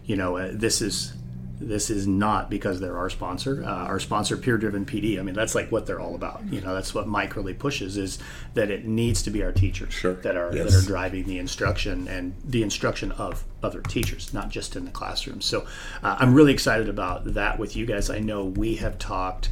[0.05, 1.13] you know, uh, this is
[1.59, 3.63] this is not because they're our sponsor.
[3.63, 5.19] Uh, our sponsor, Peer Driven PD.
[5.19, 6.41] I mean, that's like what they're all about.
[6.51, 8.19] You know, that's what Mike really pushes is
[8.53, 10.13] that it needs to be our teachers Sure.
[10.15, 10.73] that are Yes.
[10.73, 14.91] that are driving the instruction and the instruction of other teachers, not just in the
[14.91, 15.39] classroom.
[15.41, 15.65] So
[16.01, 18.09] uh, I'm really excited about that with you guys.
[18.09, 19.49] I know we have talked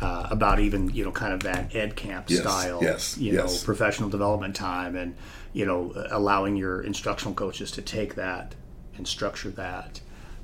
[0.00, 3.60] uh, about even you know kind of that ed camp Yes, style, yes, you yes.
[3.60, 5.16] know, professional development time, and
[5.52, 8.54] you know allowing your instructional coaches to take that
[8.96, 10.00] and structure that.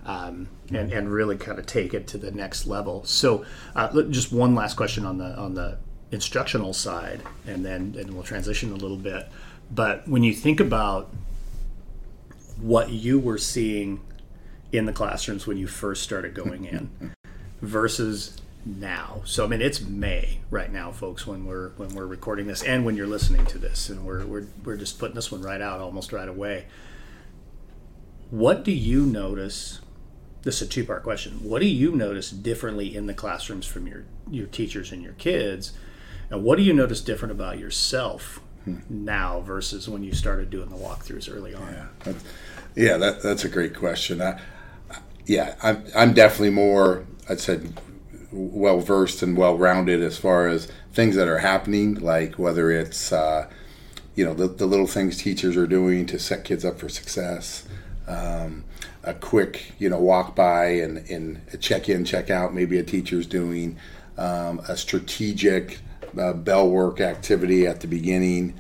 [0.06, 3.04] Um, and, and really kind of take it to the next level.
[3.06, 5.78] So, uh, just one last question on the on the
[6.10, 9.26] instructional side, and then and we'll transition a little bit.
[9.70, 11.10] But when you think about
[12.60, 14.00] what you were seeing
[14.72, 17.14] in the classrooms when you first started going in
[17.62, 19.22] versus now.
[19.24, 22.84] So I mean it's May right now folks when we're when we're recording this and
[22.84, 25.80] when you're listening to this and we're we're we're just putting this one right out
[25.80, 26.66] almost right away.
[28.30, 29.80] What do you notice
[30.42, 31.42] this is a two part question.
[31.42, 35.72] What do you notice differently in the classrooms from your your teachers and your kids?
[36.30, 38.78] And what do you notice different about yourself hmm.
[38.88, 41.72] now versus when you started doing the walkthroughs early on?
[41.72, 42.24] Yeah, that's,
[42.74, 44.20] yeah, that, that's a great question.
[44.20, 44.40] I,
[44.90, 47.80] I- yeah, I'm, I'm definitely more, I'd said,
[48.34, 53.12] well versed and well rounded as far as things that are happening, like whether it's,
[53.12, 53.48] uh,
[54.14, 57.66] you know, the, the little things teachers are doing to set kids up for success.
[58.06, 58.64] Um,
[59.02, 62.82] a quick, you know, walk by and, and a check in, check out, maybe a
[62.82, 63.76] teacher's doing
[64.18, 65.78] um, a strategic
[66.18, 68.54] uh, bell work activity at the beginning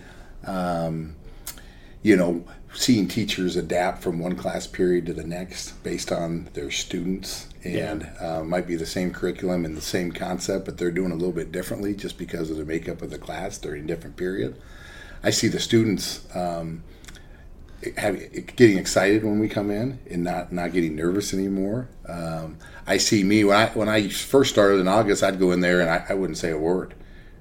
[2.04, 6.70] you know, seeing teachers adapt from one class period to the next based on their
[6.70, 11.12] students and uh, might be the same curriculum and the same concept, but they're doing
[11.12, 14.16] a little bit differently just because of the makeup of the class during a different
[14.16, 14.60] period.
[15.22, 16.82] I see the students um,
[17.96, 18.18] have,
[18.56, 21.88] getting excited when we come in and not not getting nervous anymore.
[22.06, 25.60] Um, I see me when I when I first started in August, I'd go in
[25.60, 26.94] there and I, I wouldn't say a word.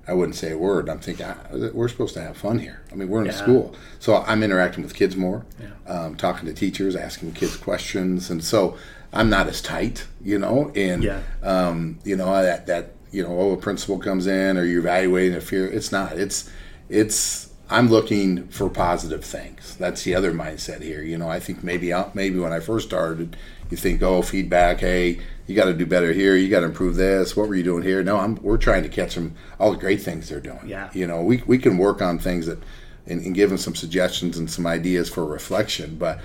[0.08, 0.90] I wouldn't say a word.
[0.90, 1.38] I'm thinking ah,
[1.74, 2.82] we're supposed to have fun here.
[2.92, 5.92] I mean, we're in a school, so I'm interacting with kids more, Yeah.
[5.94, 8.76] um, talking to teachers, asking kids questions, and so
[9.14, 10.72] I'm not as tight, you know.
[10.76, 11.20] And Yeah.
[11.42, 15.36] um, you know that that you know, oh, a principal comes in, or you're evaluating
[15.38, 15.68] a fear.
[15.68, 16.18] It's not.
[16.18, 16.50] It's
[16.90, 17.50] it's.
[17.70, 19.76] I'm looking for positive things.
[19.80, 21.02] That's the other mindset here.
[21.02, 23.38] You know, I think maybe maybe when I first started,
[23.74, 24.80] you think, oh, feedback.
[24.80, 26.36] Hey, you got to do better here.
[26.36, 27.36] You got to improve this.
[27.36, 28.04] What were you doing here?
[28.04, 28.36] No, I'm.
[28.36, 30.68] We're trying to catch them all the great things they're doing.
[30.68, 30.92] Yeah.
[30.94, 32.60] You know, we we can work on things that,
[33.08, 35.98] and, and give them some suggestions and some ideas for reflection.
[35.98, 36.22] But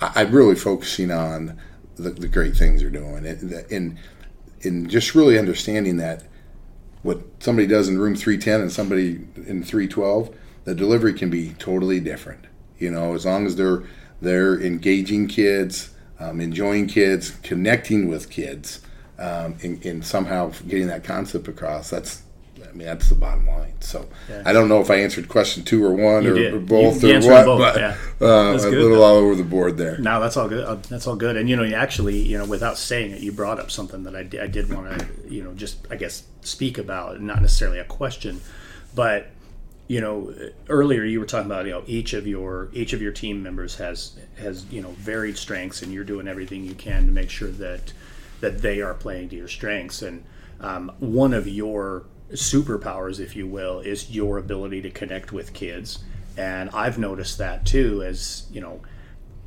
[0.00, 1.58] I, I'm really focusing on
[1.96, 3.98] the, the great things they're doing, and and
[4.62, 6.24] and just really understanding that
[7.02, 11.98] what somebody does in room 310 and somebody in 312 the delivery can be totally
[11.98, 12.44] different
[12.78, 13.84] you know as long as they're
[14.20, 18.80] they're engaging kids um, enjoying kids connecting with kids
[19.18, 22.22] um, and, and somehow getting that concept across that's
[22.62, 23.72] I mean that's the bottom line.
[23.80, 24.42] So Yeah.
[24.46, 27.16] I don't know if I answered question two or one or, or both You- you
[27.16, 27.96] or what, both, but yeah.
[28.20, 29.02] uh, a little though.
[29.02, 29.98] all over the board there.
[29.98, 30.64] No, that's all good.
[30.64, 31.36] Uh, that's all good.
[31.36, 34.14] And you know, you actually, you know, without saying it, you brought up something that
[34.14, 37.78] I, di- I did want to, you know, just I guess speak about, not necessarily
[37.80, 38.40] a question,
[38.94, 39.28] but
[39.90, 40.32] you know,
[40.68, 43.74] earlier you were talking about, you know, each of your each of your team members
[43.74, 47.50] has has you know varied strengths, and you're doing everything you can to make sure
[47.50, 47.92] that
[48.38, 50.00] that they are playing to your strengths.
[50.00, 50.22] And
[50.60, 56.04] um, one of your superpowers, if you will, is your ability to connect with kids.
[56.36, 58.82] And I've noticed that too, as you know,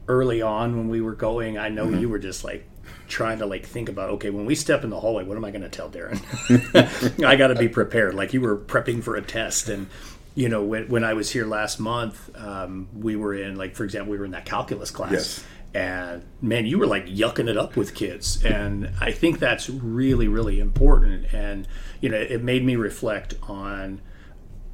[0.09, 2.67] early on when we were going, I know you were just like
[3.07, 5.51] trying to like think about okay when we step in the hallway what am i
[5.51, 6.19] going to tell darrin
[7.25, 9.87] i got to be prepared like you were prepping for a test and
[10.35, 13.83] you know when, when i was here last month um, we were in like for
[13.83, 15.43] example we were in that calculus class Yes.
[15.73, 20.27] and man you were like yucking it up with kids and i think that's really
[20.27, 21.67] really important and
[22.01, 24.01] you know it made me reflect on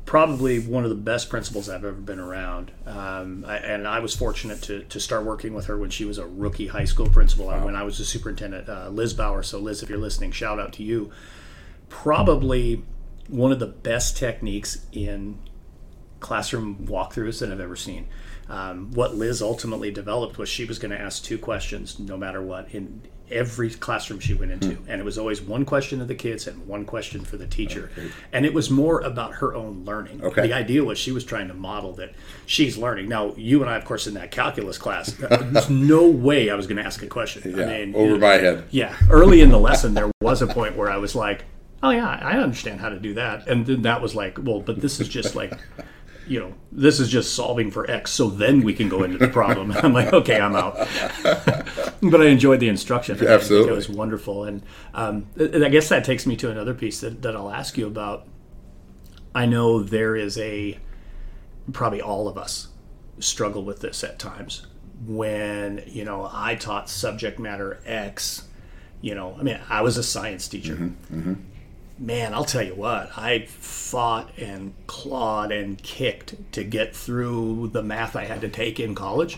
[0.06, 2.72] probably one of the best principals I've ever been around.
[2.88, 6.18] Um, I, and I was fortunate to, to start working with her when she was
[6.18, 7.46] a rookie high school principal.
[7.46, 9.44] When I was a superintendent, uh, Liz Bauer.
[9.44, 11.12] So, Liz, if you're listening, shout out to you.
[11.90, 12.84] Probably
[13.28, 15.38] one of the best techniques in
[16.20, 18.08] classroom walkthroughs that I've ever seen.
[18.50, 22.42] Um, what Liz ultimately developed was she was going to ask two questions no matter
[22.42, 23.02] what in
[23.32, 24.80] every classroom she went into.
[24.88, 27.92] And it was always one question of the kids and one question for the teacher.
[28.34, 30.24] And it was more about her own learning.
[30.24, 30.48] Okay.
[30.48, 32.14] The idea was she was trying to model that
[32.48, 33.08] she's learning.
[33.08, 36.68] Now, you and I, of course, in that calculus class, there's no way I was
[36.68, 37.56] going to ask a question.
[37.56, 38.64] Yeah, I mean, over my head.
[38.72, 41.46] yeah, early in the lesson, there was a point where I was like,
[41.84, 44.82] "Oh yeah, I understand how to do that," and then that was like, "Well, but
[44.82, 45.54] this is just like,
[46.30, 49.28] you know, this is just solving for x, so then we can go into the
[49.28, 50.76] problem." I'm like, "Okay, I'm out."
[52.02, 53.18] but I enjoyed the instruction.
[53.20, 53.72] I Absolutely.
[53.72, 54.64] it was wonderful, and
[54.94, 57.88] um, I I guess that takes me to another piece that, that I'll ask you
[57.88, 58.28] about.
[59.36, 60.80] I know there is a
[61.72, 62.70] probably all of us
[63.20, 64.66] struggle with this at times
[65.06, 68.48] when you know i taught subject matter x
[69.02, 70.92] you know i mean i was a science teacher
[72.00, 77.84] man i'll tell you what i fought and clawed and kicked to get through the
[77.84, 79.38] math i had to take in college.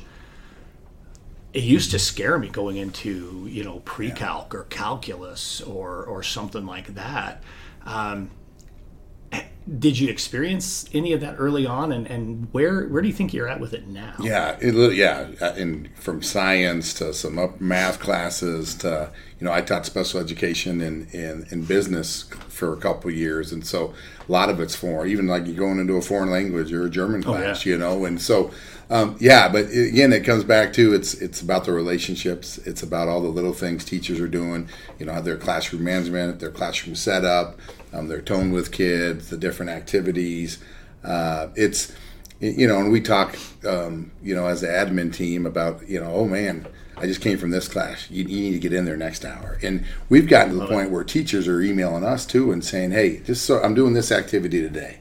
[1.53, 6.65] It used to scare me going into you know pre-calc or calculus or or something
[6.65, 7.43] like that.
[7.85, 8.29] Um,
[9.77, 13.33] did you experience any of that early on and, and where where do you think
[13.33, 17.61] you're at with it now Yeah, it, yeah, uh, and from science to some up
[17.61, 22.77] math classes to you know I taught special education in, in, in business for a
[22.77, 23.93] couple of years, and so
[24.27, 25.09] a lot of it's foreign.
[25.09, 27.73] Even like you're going into a foreign language or a German class, yeah.
[27.73, 28.51] you know, and so
[28.89, 29.47] um, yeah.
[29.47, 32.57] But again, it comes back to it's it's about the relationships.
[32.59, 34.67] It's about all the little things teachers are doing.
[34.99, 37.57] You know, their classroom management, their classroom setup,
[37.93, 40.59] um, their tone with kids, the different activities.
[41.03, 41.93] Uh, it's
[42.41, 46.11] you know, and we talk, um, you know, as the admin team about, you know,
[46.11, 46.65] oh man,
[46.97, 48.09] I just came from this class.
[48.09, 49.59] You, you need to get in there next hour.
[49.61, 53.19] And we've gotten to the point where teachers are emailing us too and saying, hey,
[53.19, 54.99] just so I'm doing this activity today.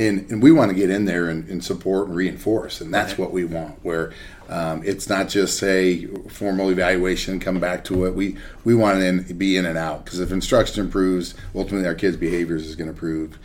[0.00, 2.80] And, and we want to get in there and, and support and reinforce.
[2.80, 4.12] And that's what we want, where
[4.48, 8.14] um, it's not just say formal evaluation, come back to it.
[8.14, 12.16] We, we want to be in and out because if instruction improves, ultimately our kids'
[12.16, 13.38] behaviors is going to improve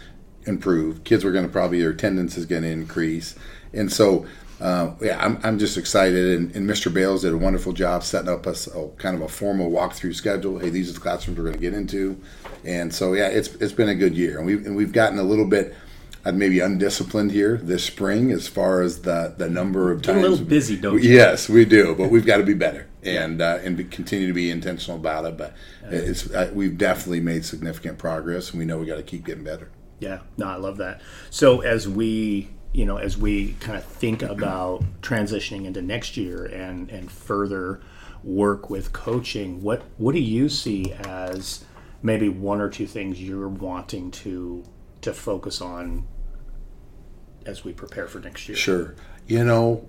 [0.48, 1.04] improve.
[1.04, 3.36] Kids were going to probably their attendance is going to increase,
[3.74, 4.26] and so
[4.62, 6.40] uh, yeah, I'm, I'm just excited.
[6.40, 6.94] And, and Mr.
[6.94, 10.60] Bales did a wonderful job setting up us a, kind of a formal walkthrough schedule.
[10.60, 12.20] Hey, these are the classrooms we're going to get into,
[12.64, 15.24] and so yeah, it's it's been a good year, and we've and we've gotten a
[15.24, 15.76] little bit.
[16.26, 20.14] Uh, Maybe undisciplined here this spring as far as the, the number of Get a
[20.14, 20.30] times.
[20.30, 21.12] little busy, don't you?
[21.12, 24.34] Yes, we do, but we've got to be better and uh, and be, continue to
[24.34, 25.38] be intentional about it.
[25.38, 29.26] But it's uh, we've definitely made significant progress, and we know we got to keep
[29.26, 29.70] getting better.
[30.00, 31.02] Yeah, no, I love that.
[31.30, 36.46] So as we, you know, as we kind of think about transitioning into next year
[36.46, 37.82] and and further
[38.24, 41.64] work with coaching, what what do you see as
[42.02, 44.64] maybe one or two things you're wanting to
[45.02, 46.08] to focus on
[47.46, 48.56] as we prepare for next year?
[48.58, 48.96] Sure.
[49.28, 49.84] You know,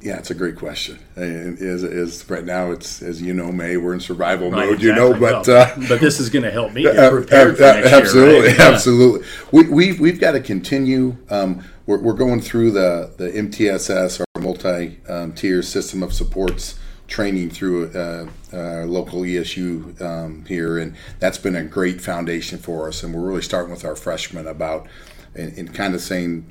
[0.00, 0.98] yeah, it's a great question.
[1.16, 4.82] And is is right now it's as you know, May we're in survival Right, mode.
[4.82, 7.56] You know, but Well, uh, but this is going to help me get Uh, prepared
[7.56, 8.46] for uh, next absolutely, year.
[8.48, 8.58] right?
[8.58, 8.68] Yeah.
[8.68, 9.26] absolutely.
[9.52, 11.16] We, we've we've got to continue.
[11.30, 16.78] Um, we're, we're going through the the MTSS, our multi um, tier system of supports
[17.06, 22.88] training through uh, our local ESU um, here, and that's been a great foundation for
[22.88, 23.02] us.
[23.02, 24.86] And we're really starting with our freshmen about
[25.34, 26.46] and, and kind of saying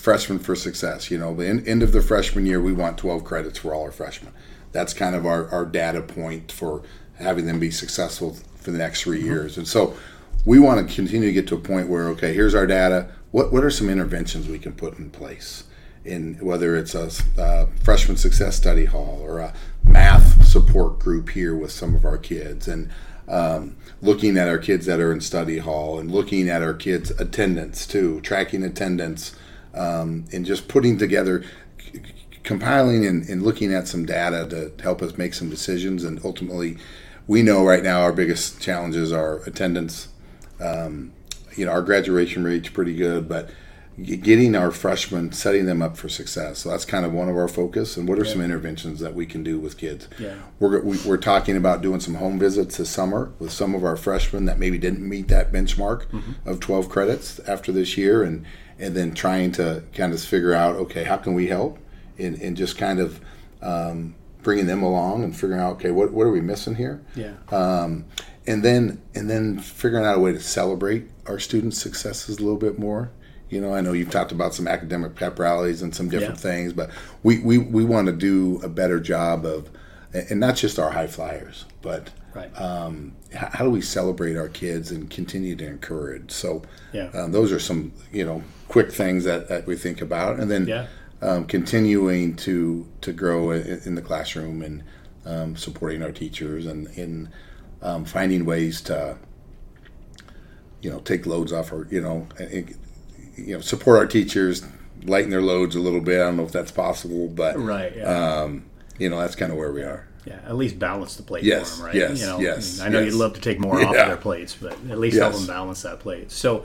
[0.00, 1.10] freshman for success.
[1.10, 3.82] You know, the end, end of the freshman year, we want 12 credits for all
[3.82, 4.32] our freshmen.
[4.72, 6.82] That's kind of our, our data point for
[7.18, 9.58] having them be successful for the next 3 years.
[9.58, 9.94] And so
[10.44, 13.08] we want to continue to get to a point where, okay, here's our data.
[13.30, 15.64] What, what are some interventions we can put in place?
[16.04, 19.52] In whether it's a uh, freshman success study hall or a
[19.84, 22.90] math support group here with some of our kids, and
[23.30, 27.10] um, looking at our kids that are in study hall and looking at our kids'
[27.12, 29.34] attendance too, tracking attendance,
[29.74, 31.44] um, and just putting together,
[31.78, 32.02] c-
[32.42, 36.02] compiling and, and looking at some data to help us make some decisions.
[36.02, 36.76] And ultimately,
[37.28, 40.08] we know right now our biggest challenges are attendance.
[40.60, 41.12] Um,
[41.56, 43.50] you know, our graduation rate's pretty good, but
[44.02, 46.60] getting our freshmen, setting them up for success.
[46.60, 47.96] So that's kind of one of our focus.
[47.96, 50.08] And what are some interventions that we can do with kids?
[50.18, 50.36] Yeah.
[50.58, 53.96] We're, we, we're talking about doing some home visits this summer with some of our
[53.96, 56.06] freshmen that maybe didn't meet that benchmark
[56.46, 58.44] of 12 credits after this year, and
[58.78, 61.78] and then trying to kind of figure out, okay, how can we help,
[62.18, 63.20] and, and just kind of
[63.60, 67.02] um, bringing them along and figuring out, okay, what, what are we missing here?
[67.14, 67.34] Yeah.
[67.50, 68.06] um,
[68.46, 72.58] and then and then figuring out a way to celebrate our students' successes a little
[72.58, 73.10] bit more.
[73.50, 76.50] You know, I know you've talked about some academic pep rallies and some different Yeah.
[76.50, 76.90] things, but
[77.24, 79.68] we, we, we want to do a better job of,
[80.12, 82.60] and not just our high flyers, but Right.
[82.60, 86.30] um, how do we celebrate our kids and continue to encourage?
[86.30, 87.08] So, Yeah.
[87.12, 90.68] um, those are some you know quick things that, that we think about, and then
[90.68, 90.86] Yeah.
[91.22, 94.84] um, continuing to to grow in, in the classroom and
[95.26, 97.30] um, supporting our teachers and in
[97.82, 99.16] um, finding ways to
[100.82, 102.28] you know take loads off our you know
[103.40, 104.62] you know support our teachers
[105.04, 106.20] lighten their loads a little bit.
[106.20, 107.96] I don't know if that's possible, but Right.
[107.96, 108.42] Yeah.
[108.42, 108.64] um,
[108.98, 110.06] you know that's kind of where we are.
[110.26, 110.40] yeah.
[110.46, 111.94] At least balance the plate Yes, for them, right?
[111.94, 113.12] yes, you know, yes, I know yes.
[113.12, 114.02] you'd love to take more off Yeah.
[114.02, 116.30] of their plates, but at least help them balance that plate.
[116.30, 116.64] So,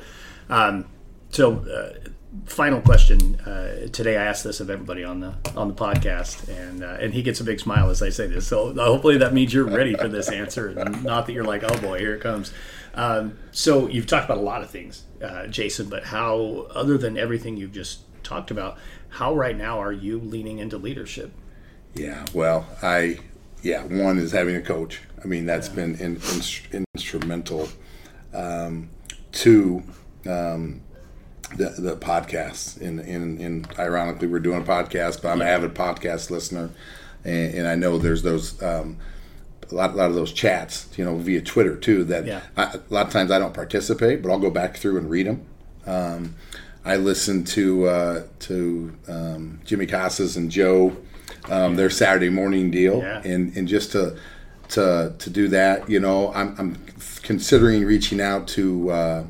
[0.49, 0.85] um,
[1.29, 2.09] so uh,
[2.45, 4.17] final question uh, today.
[4.17, 7.39] I asked this of everybody on the on the podcast, and uh, and he gets
[7.39, 8.45] a big smile as I say this.
[8.47, 11.77] So hopefully that means you're ready for this answer, and not that you're like, oh
[11.79, 12.51] boy, here it comes.
[12.93, 17.17] Um, so you've talked about a lot of things, uh, Jason, but how, other than
[17.17, 18.77] everything you've just talked about,
[19.09, 21.31] how right now are you leaning into leadership?
[21.93, 23.19] Yeah, well, I
[23.61, 25.01] yeah, one is having a coach.
[25.23, 26.21] I mean, that's been in,
[26.71, 27.67] in, instrumental.
[28.33, 28.89] Um,
[29.31, 29.83] two,
[30.27, 30.81] um,
[31.55, 32.79] the the podcasts.
[32.79, 36.69] In, in in ironically, we're doing a podcast, but I'm an avid podcast listener,
[37.23, 38.61] and, and I know there's those.
[38.61, 38.97] Um,
[39.71, 42.03] a lot, a lot of those chats, you know, via Twitter too.
[42.05, 42.41] That Yeah.
[42.57, 45.27] I, a lot of times I don't participate, but I'll go back through and read
[45.27, 45.45] them.
[45.85, 46.35] Um,
[46.83, 50.95] I listen to uh, to um, Jimmy Casas and Joe,
[51.49, 53.21] um, their Saturday morning deal, Yeah.
[53.23, 54.17] and and just to
[54.69, 56.77] to to do that, you know, I'm, I'm
[57.23, 59.23] considering reaching out to uh,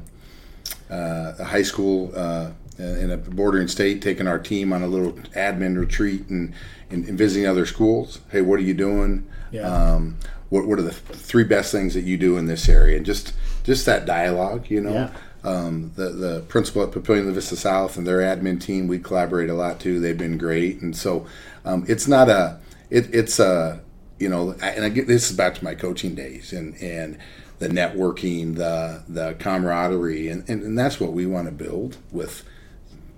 [0.89, 5.13] uh, a high school uh, in a bordering state, taking our team on a little
[5.33, 6.53] admin retreat and,
[6.89, 8.19] and, and visiting other schools.
[8.31, 9.25] Hey, what are you doing?
[9.51, 9.67] Yeah.
[9.67, 10.17] Um,
[10.49, 12.97] what, what are the three best things that you do in this area?
[12.97, 13.33] And just
[13.63, 14.93] just that dialogue, you know.
[14.93, 15.11] Yeah.
[15.43, 19.49] Um, the the principal at Papillion La Vista South and their admin team, we collaborate
[19.49, 19.99] a lot too.
[19.99, 21.27] They've been great, and so
[21.65, 23.79] um, it's not a it, it's a
[24.17, 27.17] you know, and I get this is back to my coaching days and and
[27.59, 32.43] the networking, the the camaraderie, and, and, and that's what we want to build with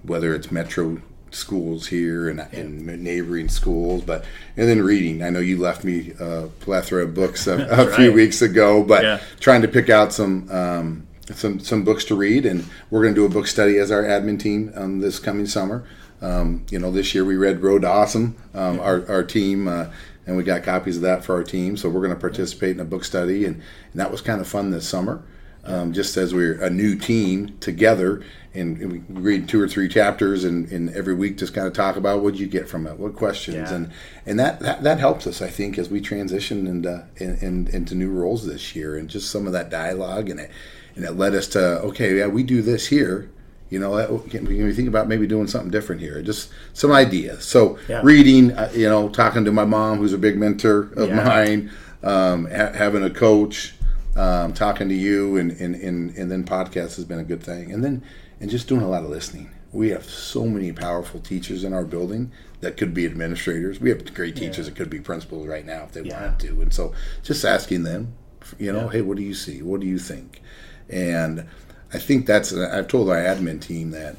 [0.04, 1.02] whether it's metro
[1.32, 4.24] schools here and, and neighboring schools, but
[4.56, 5.24] and then reading.
[5.24, 8.14] I know you left me a plethora of books a, a few right.
[8.14, 9.20] weeks ago, but Yeah.
[9.40, 13.22] trying to pick out some um, some some books to read, and we're going to
[13.22, 15.84] do a book study as our admin team um, this coming summer.
[16.22, 19.88] Um, you know, this year we read Road to Awesome, um, our, our team, uh,
[20.26, 21.78] and we got copies of that for our team.
[21.78, 23.56] So we're going to participate in a book study, and,
[23.92, 25.22] and that was kind of fun this summer.
[25.68, 29.90] Um, just as we're a new team together, and, and we read two or three
[29.90, 32.98] chapters, and, and every week just kind of talk about what you get from it,
[32.98, 33.76] what questions, Yeah.
[33.76, 33.92] and
[34.26, 37.96] and that, that that helps us, I think, as we transition into in, in, into
[37.96, 40.52] new roles this year, and just some of that dialogue, and it
[40.96, 43.30] and it led us to okay, yeah, we do this here.
[43.70, 46.22] You know, can we think about maybe doing something different here?
[46.22, 47.44] Just some ideas.
[47.44, 48.00] So, Yeah.
[48.02, 51.24] reading, uh, you know, talking to my mom, who's a big mentor of Yeah.
[51.26, 53.74] mine, um, ha- having a coach,
[54.18, 57.72] um, talking to you, and, and, and, and then podcast has been a good thing.
[57.72, 58.04] And then,
[58.40, 59.50] and just doing a lot of listening.
[59.72, 63.80] We have so many powerful teachers in our building that could be administrators.
[63.80, 66.22] We have great teachers that could be principals right now if they Yeah.
[66.22, 66.62] wanted to.
[66.62, 68.14] And so, just asking them,
[68.58, 68.92] you know, Yeah.
[68.94, 69.62] hey, what do you see?
[69.62, 70.42] What do you think?
[70.90, 71.46] And
[71.94, 74.16] I think that's, I've told our admin team that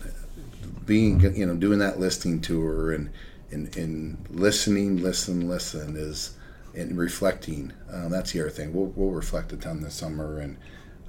[0.86, 3.10] being, you know, doing that listening tour and,
[3.50, 6.32] and, and listening, listen, listen is,
[6.78, 7.72] and reflecting.
[7.92, 8.72] Um, that's the other thing.
[8.72, 10.56] We'll, we'll reflect a ton this summer and,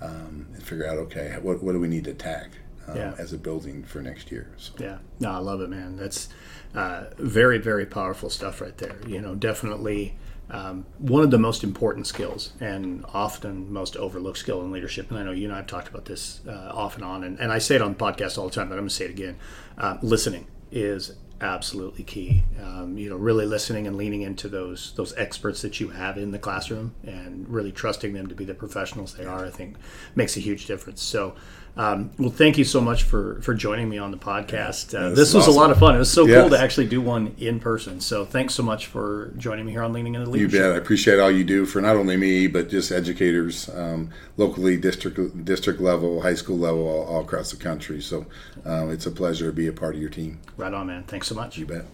[0.01, 2.51] um, and figure out, okay, what, what do we need to attack
[2.87, 3.13] um, Yeah.
[3.17, 4.51] as a building for next year?
[4.57, 4.73] So.
[4.79, 5.95] Yeah, no, I love it, man.
[5.95, 6.29] That's
[6.75, 8.95] uh, very, very powerful stuff right there.
[9.07, 10.15] You know, definitely
[10.49, 15.09] um, one of the most important skills and often most overlooked skill in leadership.
[15.11, 17.39] And I know you and I have talked about this uh, off and on, and,
[17.39, 19.05] and I say it on the podcast all the time, but I'm going to say
[19.05, 19.37] it again.
[19.77, 22.43] Uh, listening is absolutely key.
[22.61, 26.31] Um, you know, really listening and leaning into those those experts that you have in
[26.31, 29.45] the classroom, and really trusting them to be the professionals they are.
[29.45, 29.77] I think
[30.15, 31.01] makes a huge difference.
[31.01, 31.35] So.
[31.79, 34.93] Um, well, thank you so much for for joining me on the podcast.
[34.93, 35.53] Uh, this this was awesome.
[35.53, 35.95] a lot of fun.
[35.95, 36.41] It was so Yes.
[36.41, 38.01] cool to actually do one in person.
[38.01, 40.59] So thanks so much for joining me here on Leaning into You Leadership.
[40.59, 40.71] bet.
[40.73, 45.45] I appreciate all you do for not only me, but just educators um, locally, district
[45.45, 48.01] district level, high school level, all, all across the country.
[48.01, 48.25] So
[48.65, 50.39] um, it's a pleasure to be a part of your team.
[50.57, 51.03] Right on, man.
[51.03, 51.57] Thanks so much.
[51.57, 51.85] You bet.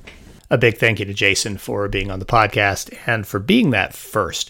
[0.49, 3.93] A big thank you to Jason for being on the podcast and for being that
[3.93, 4.49] first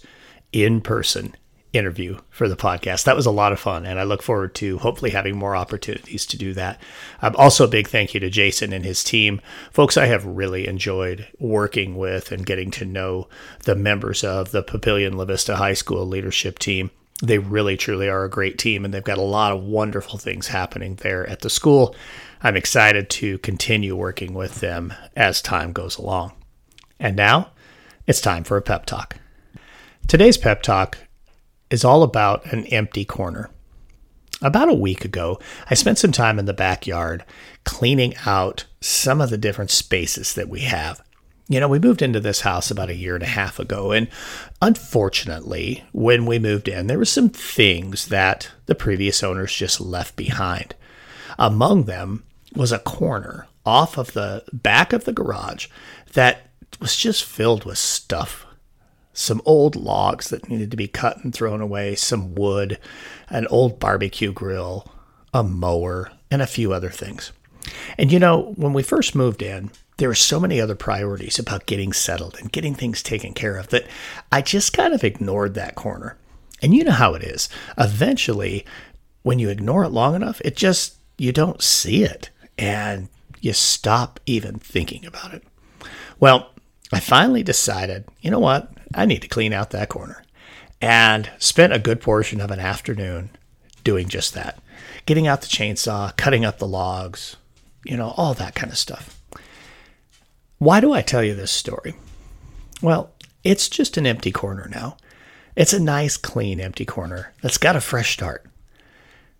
[0.53, 1.35] in person
[1.75, 3.03] interview for the podcast.
[3.03, 6.25] That was a lot of fun, and I look forward to hopefully having more opportunities
[6.27, 6.81] to do that.
[7.21, 9.41] Um, also, a big thank you to Jason and his team.
[9.71, 13.27] Folks, I have really enjoyed working with and getting to know
[13.63, 16.91] the members of the Papillion La Vista High School leadership team.
[17.23, 20.47] They really, truly are a great team, and they've got a lot of wonderful things
[20.47, 21.95] happening there at the school.
[22.41, 26.33] I'm excited to continue working with them as time goes along.
[26.99, 27.51] And now
[28.07, 29.17] it's time for a pep talk.
[30.07, 30.99] Today's pep talk
[31.69, 33.49] is all about an empty corner.
[34.41, 35.39] About a week ago,
[35.69, 37.23] I spent some time in the backyard
[37.63, 41.01] cleaning out some of the different spaces that we have.
[41.47, 44.07] You know, we moved into this house about a year and a half ago, and
[44.61, 50.15] unfortunately, when we moved in, there were some things that the previous owners just left
[50.15, 50.75] behind.
[51.37, 52.23] Among them
[52.55, 55.67] was a corner off of the back of the garage
[56.13, 56.49] that
[56.79, 58.44] was just filled with stuff.
[59.15, 62.77] Some old logs that needed to be cut and thrown away, some wood,
[63.29, 64.91] an old barbecue grill,
[65.33, 67.31] a mower, and a few other things.
[67.97, 71.65] And you know, when we first moved in, there were so many other priorities about
[71.65, 73.87] getting settled and getting things taken care of that
[74.31, 76.17] I just kind of ignored that corner.
[76.61, 77.47] And you know how it is.
[77.77, 78.65] Eventually,
[79.23, 83.07] when you ignore it long enough, it just, you don't see it and
[83.39, 85.43] you stop even thinking about it.
[86.19, 86.51] Well,
[86.91, 88.71] I finally decided, you know what?
[88.95, 90.23] I need to clean out that corner.
[90.81, 93.29] And spent a good portion of an afternoon
[93.83, 94.59] doing just that.
[95.05, 97.37] Getting out the chainsaw, cutting up the logs,
[97.83, 99.21] you know, all that kind of stuff.
[100.57, 101.95] Why do I tell you this story?
[102.81, 103.11] Well,
[103.43, 104.97] it's just an empty corner now.
[105.55, 108.45] It's a nice, clean, empty corner that's got a fresh start.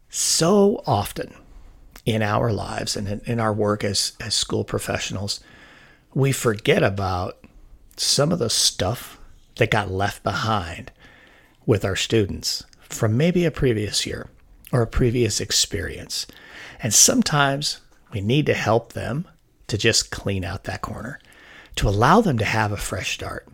[0.09, 1.33] So often
[2.05, 5.39] in our lives and in, our work as, as school professionals,
[6.13, 7.37] we forget about
[7.97, 9.17] some of the stuff
[9.57, 10.91] that got left behind
[11.65, 14.29] with our students from maybe a previous year
[14.71, 16.27] or a previous experience.
[16.81, 17.81] And sometimes
[18.11, 19.27] we need to help them
[19.67, 21.19] to just clean out that corner,
[21.75, 23.47] to allow them to have a fresh start.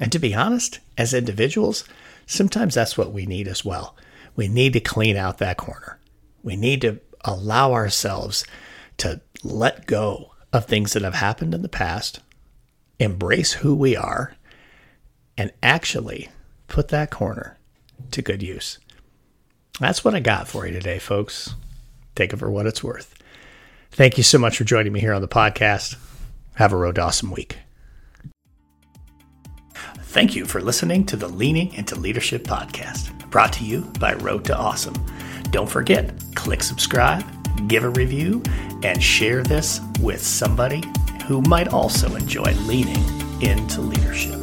[0.00, 1.84] And to be honest, as individuals,
[2.26, 3.96] sometimes that's what we need as well.
[4.36, 5.98] We need to clean out that corner.
[6.42, 8.44] We need to allow ourselves
[8.98, 12.20] to let go of things that have happened in the past,
[12.98, 14.34] embrace who we are,
[15.38, 16.28] and actually
[16.66, 17.56] put that corner
[18.10, 18.78] to good use.
[19.80, 21.54] That's what I got for you today, folks.
[22.14, 23.14] Take it for what it's worth.
[23.92, 25.96] Thank you so much for joining me here on the podcast.
[26.56, 27.58] Have a road awesome week.
[30.00, 34.44] Thank you for listening to the Leaning into Leadership podcast, brought to you by Road
[34.46, 34.94] to Awesome.
[35.50, 37.24] Don't forget, click subscribe,
[37.68, 38.42] give a review,
[38.82, 40.82] and share this with somebody
[41.26, 43.04] who might also enjoy leaning
[43.42, 44.38] into leadership.